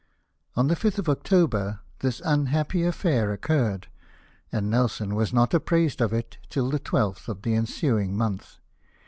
[0.55, 3.85] On the 5th of October this unhappy affair occurred,
[4.51, 8.57] and Nelson was not apprised of it till the 12th of the ensuing month.